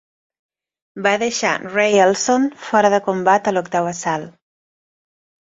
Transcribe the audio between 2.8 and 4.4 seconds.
de combat a l'octau assalt.